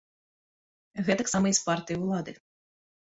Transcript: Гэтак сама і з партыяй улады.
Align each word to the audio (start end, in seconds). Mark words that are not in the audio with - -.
Гэтак 1.09 1.27
сама 1.33 1.47
і 1.51 1.55
з 1.59 1.65
партыяй 1.67 1.99
улады. 2.07 2.31